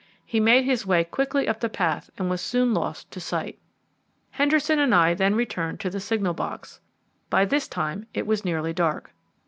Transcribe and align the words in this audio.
He 0.25 0.39
made 0.39 0.65
his 0.65 0.83
way 0.83 1.03
quickly 1.03 1.47
up 1.47 1.59
the 1.59 1.69
path 1.69 2.09
and 2.17 2.27
was 2.27 2.41
soon 2.41 2.73
lost 2.73 3.11
to 3.11 3.19
sight. 3.19 3.59
Henderson 4.31 4.79
and 4.79 4.95
I 4.95 5.13
then 5.13 5.35
returned 5.35 5.79
to 5.81 5.91
the 5.91 5.99
signal 5.99 6.33
box. 6.33 6.79
By 7.29 7.45
this 7.45 7.67
time 7.67 8.07
it 8.11 8.25
was 8.25 8.43
nearly 8.43 8.73
dark. 8.73 9.11